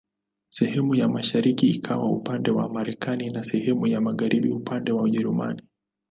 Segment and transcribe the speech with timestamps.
[0.49, 5.61] Sehemu ya mashariki ikawa upande wa Marekani na sehemu ya magharibi upande wa Ujerumani.